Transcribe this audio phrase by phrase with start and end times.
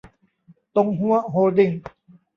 [0.75, 1.71] ตงฮั้ว โฮลดิ้ง